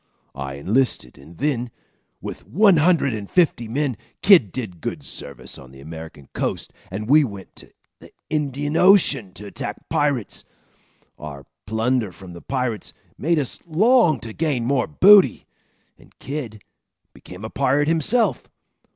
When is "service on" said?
5.03-5.69